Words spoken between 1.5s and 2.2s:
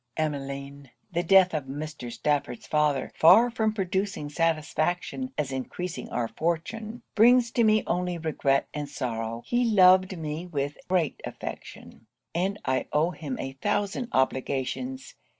of Mr.